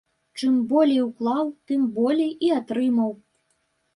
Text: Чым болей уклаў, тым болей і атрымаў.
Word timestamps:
Чым 0.37 0.53
болей 0.71 1.01
уклаў, 1.07 1.51
тым 1.71 1.83
болей 1.97 2.31
і 2.47 2.51
атрымаў. 2.61 3.11